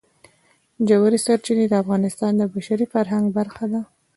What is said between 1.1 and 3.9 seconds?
سرچینې د افغانستان د بشري فرهنګ برخه ده.